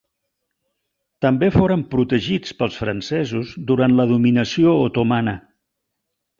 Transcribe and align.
També 1.25 1.49
foren 1.57 1.83
protegits 1.91 2.57
pels 2.63 2.79
francesos 2.85 3.53
durant 3.73 3.97
la 4.01 4.09
dominació 4.15 4.77
otomana. 4.89 5.41